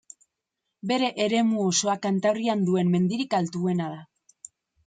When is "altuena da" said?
3.43-4.01